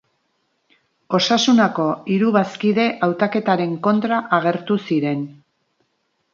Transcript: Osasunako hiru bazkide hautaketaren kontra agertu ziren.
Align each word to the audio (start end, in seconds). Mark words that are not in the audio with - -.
Osasunako 1.17 1.85
hiru 2.15 2.33
bazkide 2.37 2.87
hautaketaren 3.09 3.79
kontra 3.91 4.25
agertu 4.41 4.83
ziren. 4.89 5.25